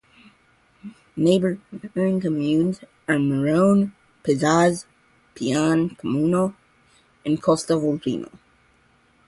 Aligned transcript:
Neighbouring 1.15 2.19
communes 2.21 2.79
are 3.07 3.17
Marone, 3.19 3.91
Pezzaze, 4.23 4.85
Pian 5.35 5.95
Camuno 5.95 6.55
and 7.23 7.39
Costa 7.39 7.73
Volpino. 7.75 8.31